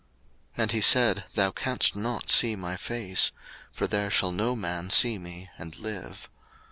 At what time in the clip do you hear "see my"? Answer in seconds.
2.31-2.75